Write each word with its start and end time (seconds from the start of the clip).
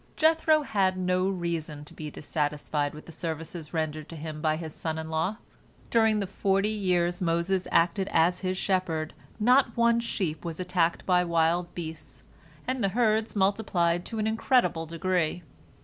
Jethro 0.17 0.63
had 0.63 0.97
no 0.97 1.29
reason 1.29 1.85
to 1.85 1.93
be 1.93 2.09
dissatisfied 2.09 2.95
with 2.95 3.05
the 3.05 3.11
services 3.11 3.71
rendered 3.71 4.09
to 4.09 4.15
him 4.15 4.41
by 4.41 4.55
his 4.55 4.73
son 4.73 4.97
in 4.97 5.11
law. 5.11 5.37
During 5.91 6.19
the 6.19 6.25
forty 6.25 6.71
years 6.71 7.21
Moses 7.21 7.67
acted 7.71 8.07
as 8.11 8.39
his 8.39 8.57
shepherd 8.57 9.13
not 9.39 9.77
one 9.77 9.99
sheep 9.99 10.43
was 10.43 10.59
attacked 10.59 11.05
by 11.05 11.23
wild 11.23 11.75
beasts, 11.75 12.23
and 12.67 12.83
the 12.83 12.89
herds 12.89 13.35
multiplied 13.35 14.03
to 14.05 14.17
an 14.17 14.25
incredible 14.25 14.87
degree. 14.87 15.43